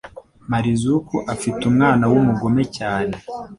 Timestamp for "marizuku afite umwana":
0.51-2.03